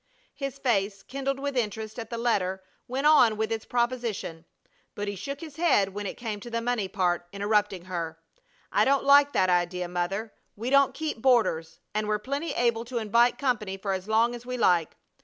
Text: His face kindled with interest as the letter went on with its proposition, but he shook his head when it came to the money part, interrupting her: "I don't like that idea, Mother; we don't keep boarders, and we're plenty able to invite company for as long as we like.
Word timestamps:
His 0.33 0.57
face 0.57 1.03
kindled 1.03 1.39
with 1.39 1.55
interest 1.55 1.99
as 1.99 2.07
the 2.07 2.17
letter 2.17 2.63
went 2.87 3.05
on 3.05 3.37
with 3.37 3.51
its 3.51 3.65
proposition, 3.67 4.45
but 4.95 5.07
he 5.07 5.15
shook 5.15 5.41
his 5.41 5.57
head 5.57 5.89
when 5.89 6.07
it 6.07 6.17
came 6.17 6.39
to 6.39 6.49
the 6.49 6.59
money 6.59 6.87
part, 6.87 7.27
interrupting 7.31 7.85
her: 7.85 8.17
"I 8.71 8.83
don't 8.83 9.03
like 9.05 9.31
that 9.33 9.51
idea, 9.51 9.87
Mother; 9.87 10.33
we 10.55 10.71
don't 10.71 10.95
keep 10.95 11.21
boarders, 11.21 11.81
and 11.93 12.07
we're 12.07 12.17
plenty 12.17 12.49
able 12.53 12.83
to 12.85 12.97
invite 12.97 13.37
company 13.37 13.77
for 13.77 13.93
as 13.93 14.07
long 14.07 14.33
as 14.33 14.43
we 14.43 14.57
like. 14.57 14.97